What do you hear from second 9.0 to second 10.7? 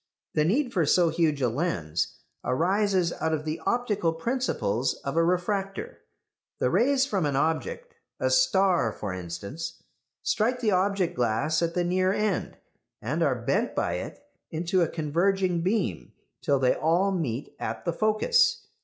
instance strike